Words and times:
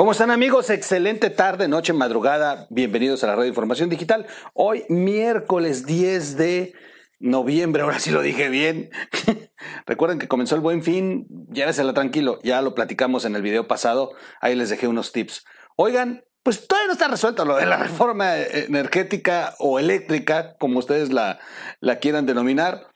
¿Cómo 0.00 0.12
están 0.12 0.30
amigos? 0.30 0.70
Excelente 0.70 1.28
tarde, 1.28 1.68
noche, 1.68 1.92
madrugada. 1.92 2.66
Bienvenidos 2.70 3.22
a 3.22 3.26
la 3.26 3.36
Radio 3.36 3.50
Información 3.50 3.90
Digital. 3.90 4.26
Hoy 4.54 4.86
miércoles 4.88 5.84
10 5.84 6.38
de 6.38 6.72
noviembre, 7.18 7.82
ahora 7.82 7.98
sí 7.98 8.10
lo 8.10 8.22
dije 8.22 8.48
bien. 8.48 8.88
Recuerden 9.86 10.18
que 10.18 10.26
comenzó 10.26 10.54
el 10.54 10.62
buen 10.62 10.82
fin, 10.82 11.26
llévesela 11.52 11.92
tranquilo, 11.92 12.38
ya 12.42 12.62
lo 12.62 12.74
platicamos 12.74 13.26
en 13.26 13.36
el 13.36 13.42
video 13.42 13.68
pasado, 13.68 14.12
ahí 14.40 14.54
les 14.54 14.70
dejé 14.70 14.88
unos 14.88 15.12
tips. 15.12 15.44
Oigan, 15.76 16.24
pues 16.42 16.66
todavía 16.66 16.86
no 16.86 16.92
está 16.94 17.08
resuelto 17.08 17.44
lo 17.44 17.56
de 17.56 17.66
la 17.66 17.76
reforma 17.76 18.38
energética 18.38 19.54
o 19.58 19.78
eléctrica, 19.78 20.56
como 20.58 20.78
ustedes 20.78 21.12
la, 21.12 21.40
la 21.80 21.98
quieran 21.98 22.24
denominar. 22.24 22.86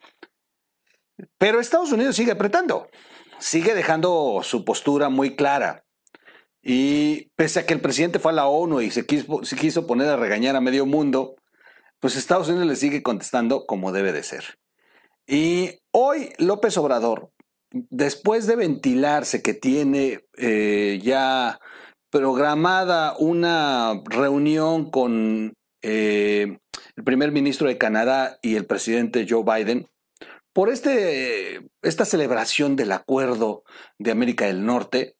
Pero 1.36 1.60
Estados 1.60 1.92
Unidos 1.92 2.16
sigue 2.16 2.32
apretando, 2.32 2.88
sigue 3.40 3.74
dejando 3.74 4.40
su 4.42 4.64
postura 4.64 5.10
muy 5.10 5.36
clara. 5.36 5.83
Y 6.66 7.30
pese 7.36 7.60
a 7.60 7.66
que 7.66 7.74
el 7.74 7.82
presidente 7.82 8.18
fue 8.18 8.32
a 8.32 8.34
la 8.34 8.46
ONU 8.46 8.80
y 8.80 8.90
se 8.90 9.04
quiso, 9.04 9.44
se 9.44 9.54
quiso 9.54 9.86
poner 9.86 10.08
a 10.08 10.16
regañar 10.16 10.56
a 10.56 10.62
medio 10.62 10.86
mundo, 10.86 11.36
pues 12.00 12.16
Estados 12.16 12.48
Unidos 12.48 12.66
le 12.66 12.76
sigue 12.76 13.02
contestando 13.02 13.66
como 13.66 13.92
debe 13.92 14.12
de 14.12 14.22
ser. 14.22 14.58
Y 15.26 15.80
hoy 15.90 16.32
López 16.38 16.78
Obrador, 16.78 17.30
después 17.70 18.46
de 18.46 18.56
ventilarse 18.56 19.42
que 19.42 19.52
tiene 19.52 20.20
eh, 20.38 21.00
ya 21.02 21.60
programada 22.10 23.14
una 23.18 24.00
reunión 24.06 24.90
con 24.90 25.52
eh, 25.82 26.58
el 26.96 27.04
primer 27.04 27.30
ministro 27.30 27.68
de 27.68 27.76
Canadá 27.76 28.38
y 28.40 28.56
el 28.56 28.64
presidente 28.64 29.26
Joe 29.28 29.44
Biden, 29.44 29.86
por 30.54 30.70
este, 30.70 31.60
esta 31.82 32.06
celebración 32.06 32.76
del 32.76 32.92
acuerdo 32.92 33.64
de 33.98 34.12
América 34.12 34.46
del 34.46 34.64
Norte, 34.64 35.16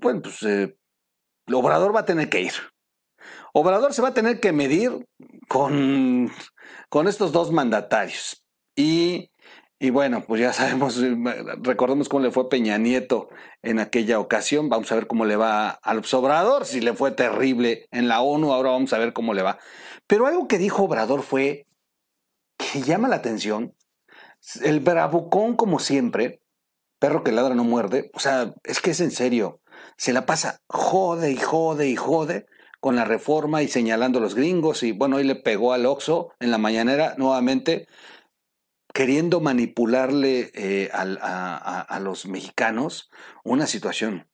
bueno, 0.00 0.22
pues 0.22 0.42
eh, 0.42 0.76
Obrador 1.52 1.94
va 1.94 2.00
a 2.00 2.04
tener 2.04 2.28
que 2.28 2.42
ir. 2.42 2.52
Obrador 3.52 3.92
se 3.94 4.02
va 4.02 4.08
a 4.08 4.14
tener 4.14 4.40
que 4.40 4.52
medir 4.52 5.06
con, 5.48 6.30
con 6.88 7.08
estos 7.08 7.32
dos 7.32 7.50
mandatarios. 7.52 8.44
Y, 8.76 9.30
y, 9.78 9.90
bueno, 9.90 10.24
pues 10.26 10.40
ya 10.40 10.52
sabemos, 10.54 11.00
recordemos 11.62 12.08
cómo 12.08 12.22
le 12.22 12.30
fue 12.30 12.48
Peña 12.48 12.78
Nieto 12.78 13.28
en 13.62 13.78
aquella 13.78 14.20
ocasión. 14.20 14.68
Vamos 14.68 14.90
a 14.92 14.94
ver 14.94 15.06
cómo 15.06 15.24
le 15.24 15.36
va 15.36 15.70
al 15.70 16.02
Obrador, 16.12 16.66
si 16.66 16.80
le 16.80 16.94
fue 16.94 17.10
terrible 17.10 17.88
en 17.90 18.08
la 18.08 18.20
ONU, 18.20 18.52
ahora 18.52 18.70
vamos 18.70 18.92
a 18.92 18.98
ver 18.98 19.12
cómo 19.12 19.34
le 19.34 19.42
va. 19.42 19.58
Pero 20.06 20.26
algo 20.26 20.48
que 20.48 20.58
dijo 20.58 20.84
Obrador 20.84 21.22
fue 21.22 21.66
que 22.56 22.82
llama 22.82 23.08
la 23.08 23.16
atención 23.16 23.74
el 24.62 24.80
bravucón, 24.80 25.56
como 25.56 25.78
siempre, 25.78 26.40
perro 26.98 27.24
que 27.24 27.32
ladra 27.32 27.54
no 27.54 27.64
muerde, 27.64 28.10
o 28.14 28.20
sea, 28.20 28.54
es 28.64 28.80
que 28.80 28.90
es 28.90 29.00
en 29.00 29.10
serio, 29.10 29.60
se 29.96 30.12
la 30.12 30.26
pasa 30.26 30.60
jode 30.68 31.30
y 31.32 31.36
jode 31.36 31.88
y 31.88 31.96
jode 31.96 32.46
con 32.80 32.96
la 32.96 33.04
reforma 33.04 33.62
y 33.62 33.68
señalando 33.68 34.18
a 34.18 34.22
los 34.22 34.34
gringos 34.34 34.82
y 34.82 34.92
bueno, 34.92 35.16
hoy 35.16 35.24
le 35.24 35.34
pegó 35.34 35.72
al 35.72 35.86
Oxo 35.86 36.32
en 36.38 36.50
la 36.50 36.58
mañanera 36.58 37.14
nuevamente 37.18 37.86
queriendo 38.92 39.40
manipularle 39.40 40.50
eh, 40.54 40.90
a, 40.92 42.00
los 42.00 42.26
mexicanos 42.26 43.10
una 43.44 43.66
situación. 43.66 44.28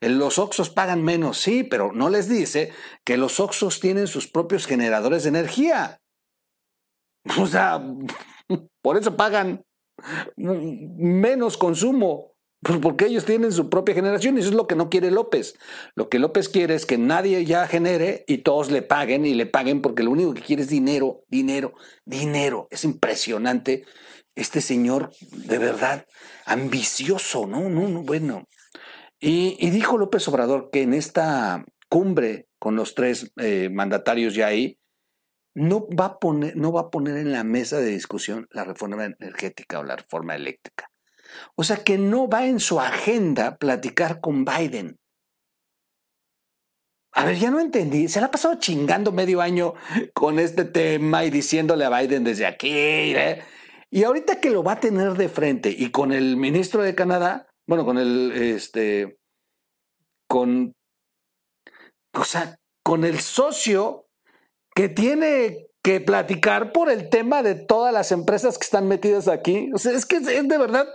los 0.00 0.38
Oxos 0.38 0.70
pagan 0.70 1.04
menos, 1.04 1.38
sí, 1.38 1.62
pero 1.62 1.92
no 1.92 2.08
les 2.08 2.28
dice 2.28 2.72
que 3.04 3.16
los 3.16 3.38
Oxos 3.38 3.80
tienen 3.80 4.06
sus 4.06 4.28
propios 4.28 4.66
generadores 4.66 5.22
de 5.22 5.28
energía. 5.30 6.00
O 7.38 7.46
sea, 7.46 7.80
por 8.82 8.96
eso 8.96 9.14
pagan 9.14 9.62
menos 10.36 11.58
consumo, 11.58 12.32
pues 12.62 12.78
porque 12.78 13.06
ellos 13.06 13.24
tienen 13.24 13.52
su 13.52 13.70
propia 13.70 13.94
generación 13.94 14.36
y 14.36 14.40
eso 14.40 14.50
es 14.50 14.54
lo 14.54 14.66
que 14.66 14.76
no 14.76 14.90
quiere 14.90 15.10
López. 15.10 15.54
Lo 15.94 16.10
que 16.10 16.18
López 16.18 16.48
quiere 16.50 16.74
es 16.74 16.84
que 16.84 16.98
nadie 16.98 17.44
ya 17.46 17.66
genere 17.66 18.24
y 18.26 18.38
todos 18.38 18.70
le 18.70 18.82
paguen 18.82 19.24
y 19.24 19.32
le 19.32 19.46
paguen 19.46 19.80
porque 19.80 20.02
lo 20.02 20.10
único 20.10 20.34
que 20.34 20.42
quiere 20.42 20.62
es 20.62 20.68
dinero, 20.68 21.24
dinero, 21.28 21.72
dinero. 22.04 22.68
Es 22.70 22.84
impresionante 22.84 23.84
este 24.34 24.60
señor 24.60 25.12
de 25.32 25.58
verdad 25.58 26.06
ambicioso, 26.44 27.46
¿no? 27.46 27.70
No, 27.70 27.88
no, 27.88 28.02
bueno. 28.02 28.46
Y, 29.18 29.70
dijo 29.70 29.98
López 29.98 30.26
Obrador 30.28 30.70
que 30.70 30.82
en 30.82 30.94
esta 30.94 31.64
cumbre 31.88 32.46
con 32.58 32.76
los 32.76 32.94
tres 32.94 33.32
eh, 33.36 33.70
mandatarios 33.70 34.34
ya 34.34 34.48
ahí, 34.48 34.78
no 35.54 35.86
va, 35.88 36.04
a 36.06 36.18
poner, 36.18 36.56
no 36.56 36.72
va 36.72 36.82
a 36.82 36.90
poner 36.90 37.16
en 37.16 37.32
la 37.32 37.42
mesa 37.42 37.78
de 37.78 37.88
discusión 37.88 38.46
la 38.50 38.64
reforma 38.64 39.04
energética 39.04 39.80
o 39.80 39.82
la 39.82 39.96
reforma 39.96 40.36
eléctrica. 40.36 40.89
O 41.56 41.64
sea 41.64 41.78
que 41.78 41.98
no 41.98 42.28
va 42.28 42.46
en 42.46 42.60
su 42.60 42.80
agenda 42.80 43.56
platicar 43.56 44.20
con 44.20 44.44
Biden. 44.44 44.98
A 47.12 47.24
ver, 47.24 47.36
ya 47.36 47.50
no 47.50 47.60
entendí. 47.60 48.08
Se 48.08 48.20
la 48.20 48.26
ha 48.26 48.30
pasado 48.30 48.54
chingando 48.54 49.10
medio 49.12 49.40
año 49.40 49.74
con 50.14 50.38
este 50.38 50.64
tema 50.64 51.24
y 51.24 51.30
diciéndole 51.30 51.84
a 51.84 52.00
Biden 52.00 52.24
desde 52.24 52.46
aquí. 52.46 52.70
¿eh? 52.70 53.42
Y 53.90 54.04
ahorita 54.04 54.40
que 54.40 54.50
lo 54.50 54.62
va 54.62 54.72
a 54.72 54.80
tener 54.80 55.14
de 55.14 55.28
frente 55.28 55.74
y 55.76 55.90
con 55.90 56.12
el 56.12 56.36
ministro 56.36 56.82
de 56.82 56.94
Canadá, 56.94 57.48
bueno, 57.66 57.84
con 57.84 57.98
el, 57.98 58.32
este, 58.32 59.18
con, 60.28 60.72
o 62.14 62.24
sea, 62.24 62.56
con 62.84 63.04
el 63.04 63.18
socio 63.20 64.06
que 64.74 64.88
tiene 64.88 65.66
que 65.82 66.00
platicar 66.00 66.72
por 66.72 66.90
el 66.90 67.08
tema 67.08 67.42
de 67.42 67.54
todas 67.54 67.92
las 67.92 68.12
empresas 68.12 68.58
que 68.58 68.64
están 68.64 68.86
metidas 68.86 69.28
aquí. 69.28 69.70
O 69.74 69.78
sea, 69.78 69.92
es 69.92 70.06
que 70.06 70.16
es, 70.16 70.26
de 70.26 70.58
verdad 70.58 70.86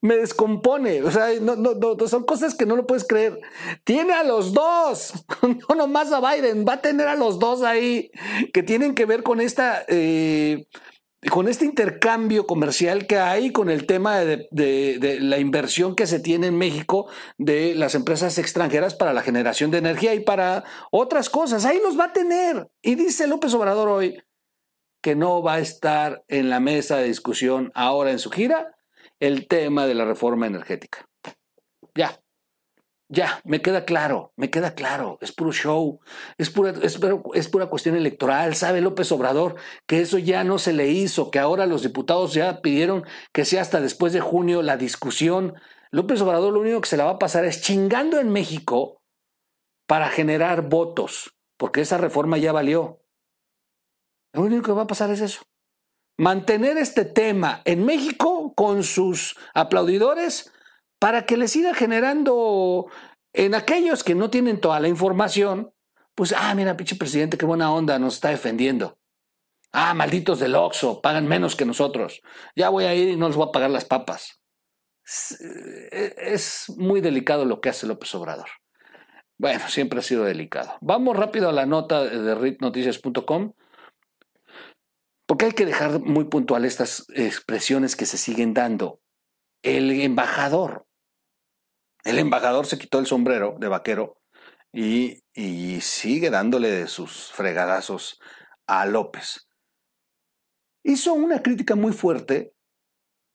me 0.00 0.16
descompone. 0.16 1.02
O 1.02 1.10
sea, 1.10 1.28
no, 1.40 1.56
no, 1.56 1.74
no, 1.74 2.08
son 2.08 2.24
cosas 2.24 2.54
que 2.54 2.66
no 2.66 2.76
lo 2.76 2.86
puedes 2.86 3.06
creer. 3.06 3.40
Tiene 3.84 4.12
a 4.12 4.24
los 4.24 4.52
dos, 4.52 5.12
no 5.68 5.74
nomás 5.74 6.12
a 6.12 6.20
Biden, 6.20 6.64
va 6.66 6.74
a 6.74 6.80
tener 6.80 7.08
a 7.08 7.16
los 7.16 7.38
dos 7.38 7.62
ahí 7.62 8.10
que 8.52 8.62
tienen 8.62 8.94
que 8.94 9.06
ver 9.06 9.22
con 9.22 9.40
esta 9.40 9.84
eh, 9.88 10.66
con 11.30 11.48
este 11.48 11.64
intercambio 11.64 12.46
comercial 12.46 13.06
que 13.06 13.18
hay, 13.18 13.52
con 13.52 13.70
el 13.70 13.86
tema 13.86 14.18
de, 14.20 14.48
la 15.20 15.38
inversión 15.38 15.94
que 15.94 16.08
se 16.08 16.18
tiene 16.18 16.48
en 16.48 16.58
México 16.58 17.06
de 17.38 17.74
las 17.76 17.94
empresas 17.94 18.38
extranjeras 18.38 18.94
para 18.94 19.12
la 19.12 19.22
generación 19.22 19.70
de 19.70 19.78
energía 19.78 20.14
y 20.14 20.20
para 20.20 20.64
otras 20.90 21.30
cosas, 21.30 21.64
ahí 21.64 21.78
los 21.82 21.98
va 21.98 22.06
a 22.06 22.12
tener. 22.12 22.68
Y 22.82 22.96
dice 22.96 23.28
López 23.28 23.54
Obrador 23.54 23.88
hoy 23.88 24.20
que 25.00 25.14
no 25.14 25.42
va 25.42 25.54
a 25.54 25.60
estar 25.60 26.24
en 26.28 26.48
la 26.48 26.60
mesa 26.60 26.96
de 26.96 27.08
discusión 27.08 27.70
ahora 27.74 28.10
en 28.10 28.18
su 28.18 28.30
gira 28.30 28.76
el 29.22 29.46
tema 29.46 29.86
de 29.86 29.94
la 29.94 30.04
reforma 30.04 30.48
energética. 30.48 31.06
Ya, 31.94 32.20
ya, 33.08 33.40
me 33.44 33.62
queda 33.62 33.84
claro, 33.84 34.32
me 34.36 34.50
queda 34.50 34.74
claro, 34.74 35.18
es 35.20 35.30
puro 35.30 35.52
show, 35.52 36.00
es 36.38 36.50
pura, 36.50 36.72
es, 36.82 37.48
pura 37.48 37.66
cuestión 37.66 37.94
electoral. 37.94 38.56
Sabe 38.56 38.80
López 38.80 39.12
Obrador 39.12 39.54
que 39.86 40.00
eso 40.00 40.18
ya 40.18 40.42
no 40.42 40.58
se 40.58 40.72
le 40.72 40.88
hizo, 40.88 41.30
que 41.30 41.38
ahora 41.38 41.66
los 41.66 41.84
diputados 41.84 42.34
ya 42.34 42.62
pidieron 42.62 43.04
que 43.32 43.44
sea 43.44 43.62
hasta 43.62 43.80
después 43.80 44.12
de 44.12 44.20
junio 44.20 44.60
la 44.62 44.76
discusión. 44.76 45.54
López 45.92 46.20
Obrador 46.20 46.52
lo 46.52 46.60
único 46.60 46.80
que 46.80 46.88
se 46.88 46.96
la 46.96 47.04
va 47.04 47.12
a 47.12 47.18
pasar 47.20 47.44
es 47.44 47.62
chingando 47.62 48.18
en 48.18 48.30
México 48.30 49.02
para 49.86 50.08
generar 50.08 50.68
votos, 50.68 51.36
porque 51.58 51.82
esa 51.82 51.98
reforma 51.98 52.38
ya 52.38 52.50
valió. 52.50 53.04
Lo 54.32 54.42
único 54.42 54.62
que 54.64 54.72
va 54.72 54.82
a 54.82 54.86
pasar 54.88 55.10
es 55.10 55.20
eso. 55.20 55.42
Mantener 56.22 56.78
este 56.78 57.04
tema 57.04 57.62
en 57.64 57.84
México 57.84 58.54
con 58.54 58.84
sus 58.84 59.36
aplaudidores 59.54 60.52
para 61.00 61.26
que 61.26 61.36
le 61.36 61.48
siga 61.48 61.74
generando 61.74 62.86
en 63.32 63.56
aquellos 63.56 64.04
que 64.04 64.14
no 64.14 64.30
tienen 64.30 64.60
toda 64.60 64.78
la 64.78 64.86
información, 64.86 65.74
pues, 66.14 66.32
ah, 66.32 66.54
mira, 66.54 66.76
pinche 66.76 66.94
presidente, 66.94 67.36
qué 67.36 67.44
buena 67.44 67.72
onda, 67.72 67.98
nos 67.98 68.14
está 68.14 68.28
defendiendo. 68.28 69.00
Ah, 69.72 69.94
malditos 69.94 70.38
del 70.38 70.54
Oxxo, 70.54 71.00
pagan 71.00 71.26
menos 71.26 71.56
que 71.56 71.64
nosotros. 71.64 72.22
Ya 72.54 72.68
voy 72.68 72.84
a 72.84 72.94
ir 72.94 73.08
y 73.08 73.16
no 73.16 73.26
les 73.26 73.36
voy 73.36 73.48
a 73.48 73.50
pagar 73.50 73.70
las 73.70 73.84
papas. 73.84 74.40
Es, 75.90 76.66
muy 76.76 77.00
delicado 77.00 77.44
lo 77.46 77.60
que 77.60 77.70
hace 77.70 77.88
López 77.88 78.14
Obrador. 78.14 78.48
Bueno, 79.38 79.68
siempre 79.68 79.98
ha 79.98 80.02
sido 80.02 80.22
delicado. 80.22 80.76
Vamos 80.82 81.16
rápido 81.16 81.48
a 81.48 81.52
la 81.52 81.66
nota 81.66 82.04
de 82.04 82.32
ritnoticias.com, 82.36 83.54
porque 85.26 85.46
hay 85.46 85.52
que 85.52 85.66
dejar 85.66 86.00
muy 86.00 86.24
puntual 86.24 86.64
estas 86.64 87.06
expresiones 87.14 87.96
que 87.96 88.06
se 88.06 88.18
siguen 88.18 88.54
dando. 88.54 89.00
El 89.62 89.90
embajador 89.90 90.86
el 92.04 92.18
embajador 92.18 92.66
se 92.66 92.78
quitó 92.78 92.98
el 92.98 93.06
sombrero 93.06 93.56
de 93.58 93.68
vaquero 93.68 94.18
y, 94.72 95.22
sigue 95.80 96.30
dándole 96.30 96.86
sus 96.86 97.32
fregadazos 97.32 98.20
a 98.66 98.86
López. 98.86 99.48
Hizo 100.84 101.12
una 101.14 101.42
crítica 101.42 101.74
muy 101.74 101.92
fuerte 101.92 102.54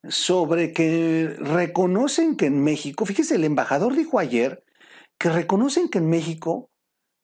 sobre 0.04 0.74
que 0.74 1.36
reconocen 1.40 2.36
que 2.36 2.46
en 2.46 2.64
México, 2.64 3.06
fíjese, 3.06 3.36
el 3.36 3.44
embajador 3.44 3.96
dijo 3.96 4.20
ayer 4.20 4.64
que 5.18 5.30
reconocen 5.30 5.90
que 5.90 5.98
en 5.98 6.10
México 6.10 6.70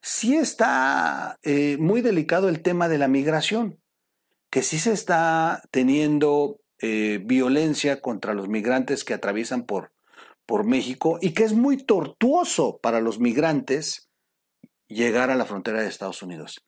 sí 0.01 0.35
está 0.35 1.37
eh, 1.43 1.77
muy 1.77 2.01
delicado 2.01 2.49
el 2.49 2.61
tema 2.61 2.89
de 2.89 2.97
la 2.97 3.07
migración, 3.07 3.81
que 4.53 4.61
sí 4.61 4.77
se 4.77 4.93
está 4.93 5.63
teniendo 5.71 6.61
eh, 6.77 7.19
violencia 7.25 8.01
contra 8.01 8.35
los 8.35 8.49
migrantes 8.49 9.03
que 9.03 9.15
atraviesan 9.15 9.63
por 9.63 9.93
por 10.45 10.63
México 10.63 11.17
y 11.21 11.33
que 11.33 11.43
es 11.43 11.53
muy 11.53 11.77
tortuoso 11.77 12.77
para 12.77 13.01
los 13.01 13.19
migrantes 13.19 14.11
llegar 14.87 15.31
a 15.31 15.35
la 15.35 15.45
frontera 15.45 15.81
de 15.81 15.87
Estados 15.87 16.21
Unidos. 16.21 16.63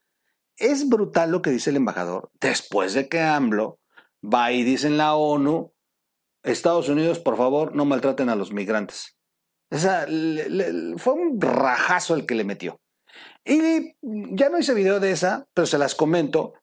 Es 0.58 0.90
brutal 0.90 1.30
lo 1.30 1.44
que 1.44 1.52
dice 1.52 1.70
el 1.70 1.76
embajador 1.76 2.32
después 2.42 2.96
de 2.96 3.08
que 3.08 3.22
AMLO 3.22 3.78
va 4.24 4.52
y 4.52 4.64
dice 4.64 4.88
en 4.88 4.98
la 4.98 5.14
ONU, 5.14 5.72
Estados 6.42 6.90
Unidos, 6.90 7.20
por 7.20 7.38
favor, 7.38 7.76
no 7.76 7.86
maltraten 7.86 8.30
a 8.30 8.36
los 8.36 8.52
migrantes. 8.52 9.16
O 9.70 9.78
sea, 9.78 10.08
fue 10.98 11.14
un 11.14 11.40
rajazo 11.40 12.16
el 12.16 12.26
que 12.26 12.34
le 12.34 12.46
metió. 12.46 12.82
Y 13.44 13.94
ya 14.02 14.50
no 14.50 14.58
hice 14.58 14.74
video 14.74 15.00
de 15.00 15.12
esa, 15.12 15.48
pero 15.54 15.68
se 15.68 15.78
las 15.78 15.94
comento 15.94 16.56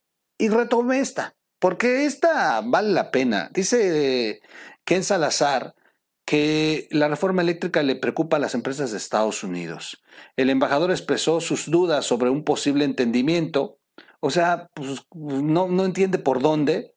y 0.43 0.49
retomé 0.49 0.99
esta, 0.99 1.37
porque 1.57 2.03
esta 2.03 2.59
vale 2.59 2.89
la 2.89 3.11
pena. 3.11 3.49
Dice 3.53 4.41
Ken 4.83 5.01
Salazar 5.01 5.73
que 6.25 6.89
la 6.91 7.07
reforma 7.07 7.41
eléctrica 7.41 7.81
le 7.81 7.95
preocupa 7.95 8.35
a 8.35 8.39
las 8.41 8.53
empresas 8.53 8.91
de 8.91 8.97
Estados 8.97 9.45
Unidos. 9.45 10.03
El 10.35 10.49
embajador 10.49 10.91
expresó 10.91 11.39
sus 11.39 11.71
dudas 11.71 12.05
sobre 12.05 12.29
un 12.29 12.43
posible 12.43 12.83
entendimiento, 12.83 13.77
o 14.19 14.31
sea, 14.31 14.67
pues, 14.73 15.05
no, 15.13 15.69
no 15.69 15.85
entiende 15.85 16.17
por 16.17 16.41
dónde, 16.41 16.93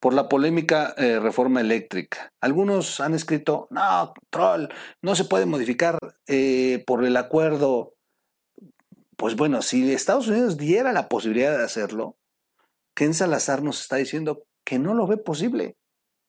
por 0.00 0.12
la 0.12 0.28
polémica 0.28 0.92
eh, 0.96 1.20
reforma 1.20 1.60
eléctrica. 1.60 2.32
Algunos 2.40 2.98
han 2.98 3.14
escrito, 3.14 3.68
no, 3.70 4.12
troll, 4.30 4.66
no 5.02 5.14
se 5.14 5.24
puede 5.24 5.46
modificar 5.46 6.00
eh, 6.26 6.82
por 6.84 7.04
el 7.04 7.16
acuerdo. 7.16 7.94
Pues 9.16 9.36
bueno, 9.36 9.62
si 9.62 9.92
Estados 9.92 10.26
Unidos 10.26 10.56
diera 10.56 10.92
la 10.92 11.08
posibilidad 11.08 11.56
de 11.56 11.64
hacerlo, 11.64 12.18
Ken 12.98 13.14
Salazar 13.14 13.62
nos 13.62 13.80
está 13.80 13.94
diciendo 13.94 14.42
que 14.64 14.80
no 14.80 14.92
lo 14.92 15.06
ve 15.06 15.18
posible. 15.18 15.76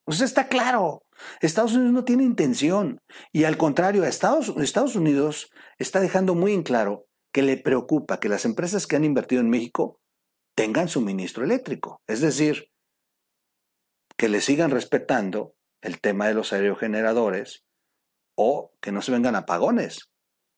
O 0.06 0.12
sea, 0.12 0.28
está 0.28 0.48
claro. 0.48 1.02
Estados 1.42 1.74
Unidos 1.74 1.94
no 1.94 2.06
tiene 2.06 2.24
intención. 2.24 3.00
Y 3.32 3.46
al 3.46 3.58
contrario, 3.58 4.04
Estados, 4.04 4.54
Estados 4.58 4.96
Unidos 4.96 5.50
está 5.80 6.00
dejando 6.00 6.36
muy 6.36 6.54
en 6.54 6.62
claro 6.62 7.08
que 7.34 7.42
le 7.42 7.58
preocupa 7.58 8.20
que 8.20 8.30
las 8.30 8.46
empresas 8.46 8.86
que 8.86 8.96
han 8.96 9.04
invertido 9.04 9.42
en 9.42 9.50
México 9.50 10.00
tengan 10.56 10.90
suministro 10.90 11.44
eléctrico. 11.44 12.04
Es 12.06 12.22
decir, 12.22 12.70
que 14.16 14.30
le 14.30 14.40
sigan 14.40 14.70
respetando 14.70 15.56
el 15.82 16.00
tema 16.00 16.28
de 16.28 16.36
los 16.36 16.54
aerogeneradores 16.54 17.64
o 18.36 18.74
que 18.80 18.92
no 18.92 19.02
se 19.02 19.12
vengan 19.12 19.36
apagones. 19.36 20.12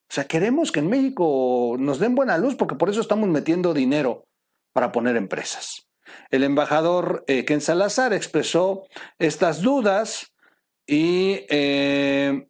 O 0.10 0.13
sea, 0.13 0.25
queremos 0.25 0.74
que 0.74 0.81
en 0.81 0.90
México 0.90 1.78
nos 1.80 2.00
den 2.00 2.16
buena 2.16 2.38
luz 2.38 2.56
porque 2.58 2.75
por 2.75 2.90
eso 2.90 3.00
estamos 3.00 3.30
metiendo 3.30 3.74
dinero 3.74 4.25
para 4.74 4.92
poner 4.92 5.16
empresas. 5.16 5.88
El 6.30 6.44
embajador 6.44 7.24
eh, 7.28 7.46
Ken 7.46 7.62
Salazar 7.62 8.13
expresó 8.13 8.84
estas 9.19 9.62
dudas 9.62 10.34
y 10.88 11.46
eh, 11.50 12.48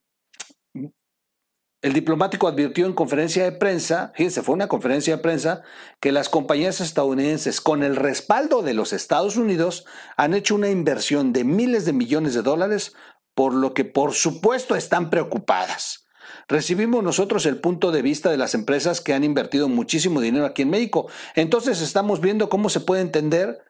el 1.81 1.93
diplomático 1.93 2.47
advirtió 2.47 2.85
en 2.85 2.93
conferencia 2.93 3.43
de 3.43 3.53
prensa, 3.53 4.11
fíjense, 4.15 4.43
fue 4.43 4.53
una 4.53 4.67
conferencia 4.67 5.15
de 5.15 5.21
prensa, 5.23 5.63
que 5.99 6.11
las 6.11 6.29
compañías 6.29 6.79
estadounidenses, 6.79 7.59
con 7.59 7.81
el 7.81 7.95
respaldo 7.95 8.61
de 8.61 8.75
los 8.75 8.93
Estados 8.93 9.35
Unidos, 9.35 9.85
han 10.15 10.35
hecho 10.35 10.53
una 10.53 10.69
inversión 10.69 11.33
de 11.33 11.43
miles 11.43 11.85
de 11.85 11.93
millones 11.93 12.35
de 12.35 12.43
dólares, 12.43 12.95
por 13.33 13.55
lo 13.55 13.73
que 13.73 13.83
por 13.83 14.13
supuesto 14.13 14.75
están 14.75 15.09
preocupadas. 15.09 16.00
Recibimos 16.51 17.01
nosotros 17.01 17.45
el 17.45 17.61
punto 17.61 17.93
de 17.93 18.01
vista 18.01 18.29
de 18.29 18.35
las 18.35 18.55
empresas 18.55 18.99
que 18.99 19.13
han 19.13 19.23
invertido 19.23 19.69
muchísimo 19.69 20.19
dinero 20.19 20.45
aquí 20.45 20.63
en 20.63 20.69
México. 20.69 21.07
Entonces 21.33 21.79
estamos 21.79 22.19
viendo 22.19 22.49
cómo 22.49 22.67
se 22.67 22.81
puede 22.81 23.01
entender 23.01 23.63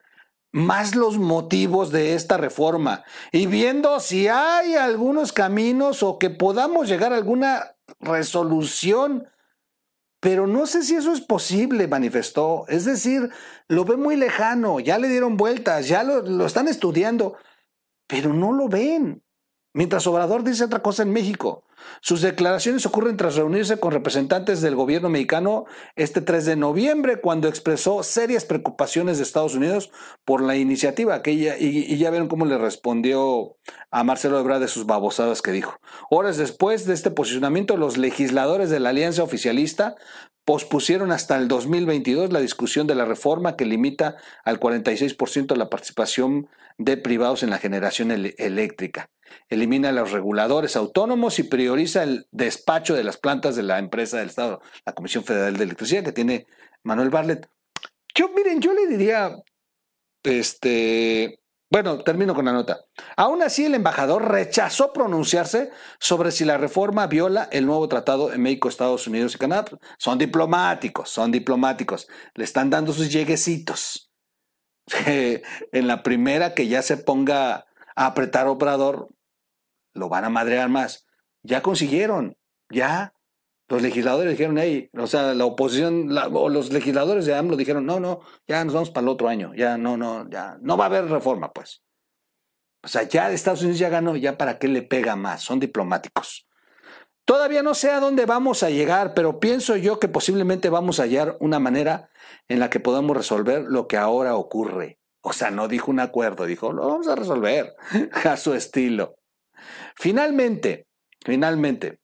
más 0.50 0.96
los 0.96 1.16
motivos 1.16 1.92
de 1.92 2.14
esta 2.14 2.38
reforma 2.38 3.04
y 3.30 3.46
viendo 3.46 4.00
si 4.00 4.26
hay 4.26 4.74
algunos 4.74 5.32
caminos 5.32 6.02
o 6.02 6.18
que 6.18 6.28
podamos 6.28 6.88
llegar 6.88 7.12
a 7.12 7.18
alguna 7.18 7.76
resolución. 8.00 9.28
Pero 10.18 10.48
no 10.48 10.66
sé 10.66 10.82
si 10.82 10.96
eso 10.96 11.12
es 11.12 11.20
posible, 11.20 11.86
manifestó. 11.86 12.64
Es 12.66 12.84
decir, 12.84 13.30
lo 13.68 13.84
ve 13.84 13.96
muy 13.96 14.16
lejano, 14.16 14.80
ya 14.80 14.98
le 14.98 15.06
dieron 15.06 15.36
vueltas, 15.36 15.86
ya 15.86 16.02
lo, 16.02 16.22
lo 16.22 16.46
están 16.46 16.66
estudiando, 16.66 17.36
pero 18.08 18.34
no 18.34 18.52
lo 18.52 18.68
ven. 18.68 19.22
Mientras 19.72 20.04
Obrador 20.08 20.42
dice 20.42 20.64
otra 20.64 20.82
cosa 20.82 21.04
en 21.04 21.12
México. 21.12 21.62
Sus 22.00 22.20
declaraciones 22.20 22.84
ocurren 22.86 23.16
tras 23.16 23.36
reunirse 23.36 23.78
con 23.78 23.92
representantes 23.92 24.60
del 24.60 24.74
gobierno 24.74 25.08
mexicano 25.08 25.66
este 25.96 26.20
3 26.20 26.44
de 26.44 26.56
noviembre, 26.56 27.20
cuando 27.20 27.48
expresó 27.48 28.02
serias 28.02 28.44
preocupaciones 28.44 29.18
de 29.18 29.24
Estados 29.24 29.54
Unidos 29.54 29.90
por 30.24 30.42
la 30.42 30.56
iniciativa 30.56 31.22
que 31.22 31.32
ella, 31.32 31.56
y, 31.58 31.96
ya 31.96 32.10
vieron 32.10 32.28
cómo 32.28 32.44
le 32.44 32.58
respondió 32.58 33.56
a 33.90 34.04
Marcelo 34.04 34.38
Ebrard 34.38 34.60
de 34.60 34.68
sus 34.68 34.86
babosadas 34.86 35.42
que 35.42 35.52
dijo. 35.52 35.78
Horas 36.10 36.36
después 36.36 36.86
de 36.86 36.94
este 36.94 37.10
posicionamiento, 37.10 37.76
los 37.76 37.96
legisladores 37.98 38.70
de 38.70 38.80
la 38.80 38.90
alianza 38.90 39.22
oficialista 39.22 39.96
pospusieron 40.44 41.12
hasta 41.12 41.36
el 41.36 41.48
2022 41.48 42.32
la 42.32 42.40
discusión 42.40 42.86
de 42.86 42.94
la 42.94 43.04
reforma 43.04 43.56
que 43.56 43.64
limita 43.64 44.16
al 44.44 44.58
46% 44.58 45.56
la 45.56 45.70
participación 45.70 46.48
de 46.78 46.96
privados 46.96 47.42
en 47.42 47.50
la 47.50 47.58
generación 47.58 48.10
eléctrica 48.10 49.10
elimina 49.48 49.90
a 49.90 49.92
los 49.92 50.12
reguladores 50.12 50.76
autónomos 50.76 51.38
y 51.38 51.44
prioriza 51.44 52.02
el 52.02 52.26
despacho 52.30 52.94
de 52.94 53.04
las 53.04 53.16
plantas 53.16 53.56
de 53.56 53.62
la 53.62 53.78
empresa 53.78 54.18
del 54.18 54.28
Estado, 54.28 54.60
la 54.84 54.92
Comisión 54.94 55.24
Federal 55.24 55.56
de 55.56 55.64
Electricidad, 55.64 56.04
que 56.04 56.12
tiene 56.12 56.46
Manuel 56.82 57.10
Barlet. 57.10 57.48
Yo, 58.14 58.30
miren, 58.30 58.60
yo 58.60 58.72
le 58.74 58.86
diría, 58.86 59.36
este, 60.22 61.40
bueno, 61.72 62.04
termino 62.04 62.34
con 62.34 62.44
la 62.44 62.52
nota. 62.52 62.84
Aún 63.16 63.40
así, 63.42 63.64
el 63.64 63.74
embajador 63.74 64.30
rechazó 64.30 64.92
pronunciarse 64.92 65.70
sobre 65.98 66.30
si 66.30 66.44
la 66.44 66.58
reforma 66.58 67.06
viola 67.06 67.48
el 67.50 67.64
nuevo 67.64 67.88
tratado 67.88 68.30
en 68.30 68.42
México, 68.42 68.68
Estados 68.68 69.06
Unidos 69.06 69.34
y 69.34 69.38
Canadá. 69.38 69.64
Son 69.96 70.18
diplomáticos, 70.18 71.08
son 71.08 71.32
diplomáticos. 71.32 72.08
Le 72.34 72.44
están 72.44 72.68
dando 72.68 72.92
sus 72.92 73.10
lleguecitos. 73.10 74.12
en 75.06 75.86
la 75.86 76.02
primera 76.02 76.52
que 76.52 76.68
ya 76.68 76.82
se 76.82 76.98
ponga 76.98 77.64
a 77.96 78.06
apretar 78.06 78.48
Obrador, 78.48 79.08
lo 79.94 80.10
van 80.10 80.26
a 80.26 80.30
madrear 80.30 80.68
más. 80.68 81.06
Ya 81.42 81.62
consiguieron, 81.62 82.36
ya. 82.70 83.14
Los 83.72 83.80
legisladores 83.80 84.32
dijeron, 84.32 84.58
hey, 84.58 84.90
o 84.92 85.06
sea, 85.06 85.32
la 85.32 85.46
oposición, 85.46 86.14
o 86.34 86.48
los 86.50 86.70
legisladores 86.70 87.24
de 87.24 87.34
AMLO 87.34 87.56
dijeron, 87.56 87.86
no, 87.86 88.00
no, 88.00 88.20
ya 88.46 88.62
nos 88.66 88.74
vamos 88.74 88.90
para 88.90 89.04
el 89.04 89.08
otro 89.08 89.28
año, 89.28 89.54
ya 89.54 89.78
no, 89.78 89.96
no, 89.96 90.28
ya 90.28 90.58
no 90.60 90.76
va 90.76 90.84
a 90.84 90.86
haber 90.88 91.06
reforma, 91.06 91.50
pues. 91.54 91.82
O 92.84 92.88
sea, 92.88 93.04
ya 93.04 93.30
Estados 93.30 93.62
Unidos 93.62 93.78
ya 93.78 93.88
ganó, 93.88 94.14
ya 94.14 94.36
para 94.36 94.58
qué 94.58 94.68
le 94.68 94.82
pega 94.82 95.16
más, 95.16 95.40
son 95.40 95.58
diplomáticos. 95.58 96.46
Todavía 97.24 97.62
no 97.62 97.72
sé 97.72 97.90
a 97.90 98.00
dónde 98.00 98.26
vamos 98.26 98.62
a 98.62 98.68
llegar, 98.68 99.14
pero 99.14 99.40
pienso 99.40 99.74
yo 99.76 99.98
que 99.98 100.08
posiblemente 100.08 100.68
vamos 100.68 101.00
a 101.00 101.04
hallar 101.04 101.38
una 101.40 101.58
manera 101.58 102.10
en 102.48 102.60
la 102.60 102.68
que 102.68 102.78
podamos 102.78 103.16
resolver 103.16 103.62
lo 103.62 103.88
que 103.88 103.96
ahora 103.96 104.36
ocurre. 104.36 104.98
O 105.22 105.32
sea, 105.32 105.50
no 105.50 105.66
dijo 105.66 105.90
un 105.90 106.00
acuerdo, 106.00 106.44
dijo, 106.44 106.74
lo 106.74 106.86
vamos 106.88 107.08
a 107.08 107.14
resolver 107.14 107.74
a 108.26 108.36
su 108.36 108.52
estilo. 108.52 109.14
Finalmente, 109.96 110.88
finalmente, 111.24 112.01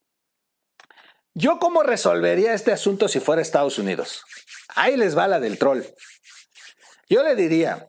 ¿yo 1.39 1.59
cómo 1.59 1.83
resolvería 1.83 2.55
este 2.55 2.73
asunto 2.73 3.09
si 3.09 3.21
fuera 3.21 3.43
Estados 3.43 3.79
Unidos? 3.79 4.25
Ahí 4.75 4.97
les 4.97 5.17
va 5.17 5.29
la 5.29 5.41
del 5.41 5.59
troll. 5.59 5.83
Yo 7.09 7.23
le 7.23 7.35
diría, 7.37 7.89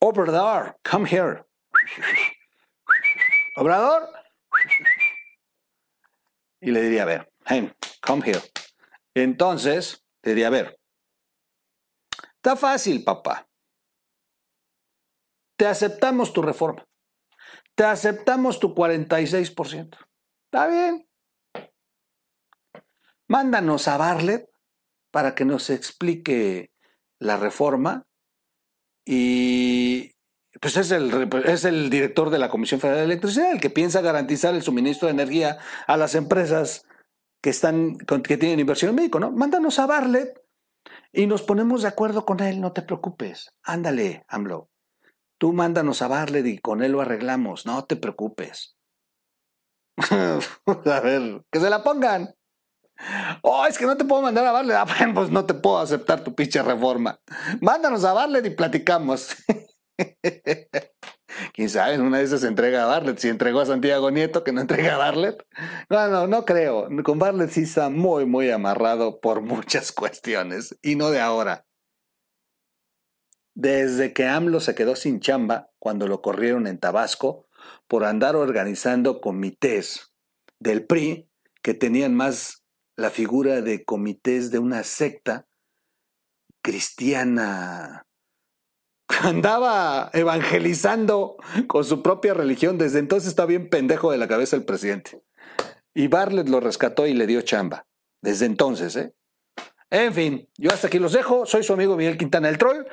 Obrador, 0.00 0.78
come 0.88 1.08
here. 1.08 1.44
Obrador. 3.56 4.08
Y 6.60 6.70
le 6.70 6.82
diría, 6.82 7.02
a 7.02 7.06
ver, 7.06 7.32
hey, 7.46 7.72
come 8.00 8.26
here. 8.26 8.42
Entonces, 9.14 10.04
le 10.22 10.30
diría, 10.32 10.48
a 10.48 10.50
ver, 10.50 10.78
está 12.36 12.56
fácil, 12.56 13.04
papá. 13.04 13.48
Te 15.56 15.66
aceptamos 15.66 16.32
tu 16.32 16.42
reforma 16.42 16.88
te 17.78 17.84
aceptamos 17.84 18.58
tu 18.58 18.74
46%. 18.74 19.96
Está 20.46 20.66
bien. 20.66 21.07
Mándanos 23.28 23.88
a 23.88 23.96
Barlet 23.96 24.48
para 25.10 25.34
que 25.34 25.44
nos 25.44 25.70
explique 25.70 26.72
la 27.18 27.36
reforma 27.36 28.06
y 29.04 30.12
pues 30.60 30.76
es 30.76 30.90
el, 30.90 31.30
es 31.44 31.64
el 31.64 31.90
director 31.90 32.30
de 32.30 32.38
la 32.38 32.50
Comisión 32.50 32.80
Federal 32.80 33.00
de 33.00 33.04
Electricidad, 33.04 33.52
el 33.52 33.60
que 33.60 33.70
piensa 33.70 34.00
garantizar 34.00 34.54
el 34.54 34.62
suministro 34.62 35.06
de 35.06 35.14
energía 35.14 35.58
a 35.86 35.96
las 35.96 36.14
empresas 36.14 36.84
que, 37.40 37.50
están, 37.50 37.98
que 37.98 38.36
tienen 38.36 38.60
inversión 38.60 38.90
en 38.90 38.96
México, 38.96 39.20
¿no? 39.20 39.30
Mándanos 39.30 39.78
a 39.78 39.86
Barlet 39.86 40.42
y 41.12 41.26
nos 41.26 41.42
ponemos 41.42 41.82
de 41.82 41.88
acuerdo 41.88 42.24
con 42.24 42.40
él, 42.40 42.60
no 42.60 42.72
te 42.72 42.82
preocupes. 42.82 43.54
Ándale, 43.62 44.24
AMLO. 44.28 44.68
Tú 45.38 45.52
mándanos 45.52 46.02
a 46.02 46.08
Barlet 46.08 46.46
y 46.46 46.58
con 46.58 46.82
él 46.82 46.92
lo 46.92 47.00
arreglamos, 47.00 47.66
no 47.66 47.84
te 47.84 47.96
preocupes. 47.96 48.76
a 50.10 51.00
ver, 51.00 51.42
que 51.50 51.60
se 51.60 51.70
la 51.70 51.82
pongan. 51.84 52.34
Oh, 53.42 53.64
es 53.66 53.78
que 53.78 53.86
no 53.86 53.96
te 53.96 54.04
puedo 54.04 54.22
mandar 54.22 54.46
a 54.46 54.52
Barlet. 54.52 54.76
Ah, 54.76 54.86
pues 55.14 55.30
no 55.30 55.44
te 55.44 55.54
puedo 55.54 55.78
aceptar 55.78 56.24
tu 56.24 56.34
pinche 56.34 56.62
reforma. 56.62 57.20
Mándanos 57.60 58.04
a 58.04 58.12
Barlet 58.12 58.44
y 58.46 58.50
platicamos. 58.50 59.36
quién 61.52 61.68
sabe, 61.68 61.98
una 61.98 62.18
de 62.18 62.24
esas 62.24 62.44
entrega 62.44 62.84
a 62.84 62.86
Barlet. 62.86 63.18
Si 63.18 63.28
entregó 63.28 63.60
a 63.60 63.66
Santiago 63.66 64.10
Nieto, 64.10 64.44
que 64.44 64.52
no 64.52 64.60
entrega 64.60 64.94
a 64.94 64.98
Barlet. 64.98 65.44
No, 65.88 66.08
no, 66.08 66.26
no 66.26 66.44
creo. 66.44 66.88
Con 67.04 67.18
Barlet 67.18 67.50
sí 67.50 67.62
está 67.62 67.90
muy, 67.90 68.26
muy 68.26 68.50
amarrado 68.50 69.20
por 69.20 69.40
muchas 69.42 69.92
cuestiones 69.92 70.78
y 70.82 70.96
no 70.96 71.10
de 71.10 71.20
ahora. 71.20 71.66
Desde 73.54 74.12
que 74.12 74.26
AMLO 74.26 74.60
se 74.60 74.74
quedó 74.76 74.94
sin 74.94 75.18
chamba 75.18 75.70
cuando 75.80 76.06
lo 76.06 76.22
corrieron 76.22 76.68
en 76.68 76.78
Tabasco 76.78 77.48
por 77.88 78.04
andar 78.04 78.36
organizando 78.36 79.20
comités 79.20 80.14
del 80.60 80.86
PRI 80.86 81.28
que 81.60 81.74
tenían 81.74 82.14
más 82.14 82.64
la 82.98 83.10
figura 83.10 83.62
de 83.62 83.84
comités 83.84 84.50
de 84.50 84.58
una 84.58 84.82
secta 84.82 85.46
cristiana. 86.60 88.04
Andaba 89.22 90.10
evangelizando 90.12 91.36
con 91.68 91.84
su 91.84 92.02
propia 92.02 92.34
religión. 92.34 92.76
Desde 92.76 92.98
entonces 92.98 93.28
está 93.28 93.46
bien 93.46 93.70
pendejo 93.70 94.10
de 94.10 94.18
la 94.18 94.26
cabeza 94.26 94.56
el 94.56 94.64
presidente. 94.64 95.22
Y 95.94 96.08
Bartlett 96.08 96.48
lo 96.48 96.58
rescató 96.58 97.06
y 97.06 97.14
le 97.14 97.28
dio 97.28 97.40
chamba. 97.42 97.86
Desde 98.20 98.46
entonces, 98.46 98.96
¿eh? 98.96 99.14
En 99.90 100.12
fin, 100.12 100.48
yo 100.58 100.72
hasta 100.72 100.88
aquí 100.88 100.98
los 100.98 101.12
dejo. 101.12 101.46
Soy 101.46 101.62
su 101.62 101.72
amigo 101.72 101.96
Miguel 101.96 102.18
Quintana 102.18 102.48
el 102.48 102.58
Troll. 102.58 102.84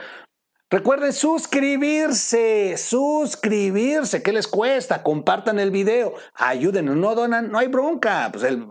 Recuerden 0.76 1.14
suscribirse, 1.14 2.76
suscribirse, 2.76 4.22
¿qué 4.22 4.34
les 4.34 4.46
cuesta? 4.46 5.04
Compartan 5.04 5.58
el 5.58 5.72
video, 5.72 6.16
ayúdenos, 6.34 6.98
no 6.98 7.16
donan, 7.16 7.50
no 7.50 7.60
hay 7.60 7.68
bronca. 7.68 8.28
Pues 8.30 8.44
el, 8.44 8.68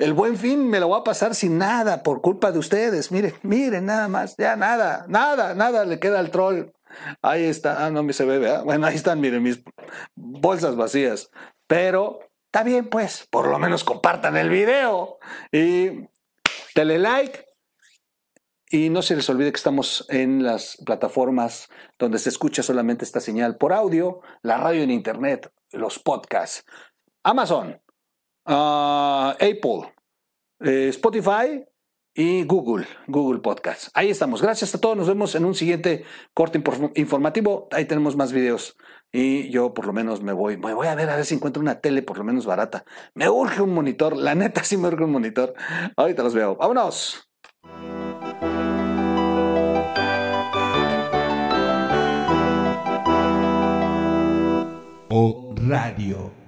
el, 0.00 0.12
buen 0.14 0.36
fin 0.36 0.68
me 0.68 0.80
lo 0.80 0.88
voy 0.88 0.98
a 0.98 1.04
pasar 1.04 1.36
sin 1.36 1.58
nada 1.58 2.02
por 2.02 2.20
culpa 2.20 2.50
de 2.50 2.58
ustedes. 2.58 3.12
Miren, 3.12 3.34
miren, 3.44 3.86
nada 3.86 4.08
más, 4.08 4.36
ya 4.36 4.56
nada, 4.56 5.04
nada, 5.06 5.54
nada 5.54 5.84
le 5.84 6.00
queda 6.00 6.18
al 6.18 6.32
troll. 6.32 6.72
Ahí 7.22 7.44
está, 7.44 7.86
ah, 7.86 7.90
no 7.92 8.02
me 8.02 8.12
se 8.12 8.24
ve, 8.24 8.40
¿verdad? 8.40 8.64
Bueno, 8.64 8.84
ahí 8.84 8.96
están, 8.96 9.20
miren, 9.20 9.44
mis 9.44 9.62
bolsas 10.16 10.74
vacías. 10.74 11.30
Pero 11.68 12.18
está 12.46 12.64
bien, 12.64 12.88
pues, 12.88 13.28
por 13.30 13.46
lo 13.46 13.60
menos 13.60 13.84
compartan 13.84 14.36
el 14.36 14.48
video 14.48 15.20
y 15.52 16.08
dale 16.74 16.98
like 16.98 17.49
y 18.70 18.88
no 18.88 19.02
se 19.02 19.16
les 19.16 19.28
olvide 19.28 19.50
que 19.50 19.56
estamos 19.56 20.06
en 20.08 20.44
las 20.44 20.76
plataformas 20.86 21.68
donde 21.98 22.18
se 22.18 22.28
escucha 22.28 22.62
solamente 22.62 23.04
esta 23.04 23.20
señal 23.20 23.56
por 23.56 23.72
audio, 23.72 24.20
la 24.42 24.58
radio 24.58 24.82
en 24.82 24.92
internet, 24.92 25.52
los 25.72 25.98
podcasts, 25.98 26.64
Amazon, 27.24 27.82
ah, 28.46 29.34
Apple, 29.34 29.92
eh, 30.60 30.88
Spotify 30.90 31.64
y 32.14 32.44
Google, 32.44 32.86
Google 33.08 33.40
Podcasts. 33.40 33.90
Ahí 33.94 34.10
estamos. 34.10 34.42
Gracias 34.42 34.74
a 34.74 34.80
todos. 34.80 34.96
Nos 34.96 35.08
vemos 35.08 35.34
en 35.34 35.44
un 35.44 35.54
siguiente 35.54 36.04
corte 36.34 36.62
informativo. 36.94 37.68
Ahí 37.72 37.84
tenemos 37.84 38.16
más 38.16 38.32
videos. 38.32 38.76
Y 39.12 39.50
yo 39.50 39.74
por 39.74 39.86
lo 39.86 39.92
menos 39.92 40.22
me 40.22 40.32
voy, 40.32 40.56
me 40.56 40.74
voy 40.74 40.88
a 40.88 40.94
ver 40.94 41.08
a 41.10 41.16
ver 41.16 41.24
si 41.24 41.34
encuentro 41.34 41.62
una 41.62 41.80
tele 41.80 42.02
por 42.02 42.18
lo 42.18 42.24
menos 42.24 42.46
barata. 42.46 42.84
Me 43.14 43.28
urge 43.28 43.62
un 43.62 43.74
monitor. 43.74 44.16
La 44.16 44.34
neta 44.34 44.64
sí 44.64 44.76
me 44.76 44.88
urge 44.88 45.04
un 45.04 45.12
monitor. 45.12 45.54
Ahorita 45.96 46.22
los 46.22 46.34
veo. 46.34 46.56
Vámonos. 46.56 47.30
O 55.10 55.52
radio. 55.68 56.39